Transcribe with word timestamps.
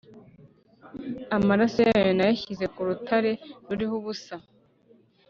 Amaraso 1.37 1.79
yawo 1.87 2.11
nayashyize 2.17 2.65
ku 2.73 2.79
rutare 2.87 3.31
ruriho 3.67 3.93
ubusa 3.99 4.35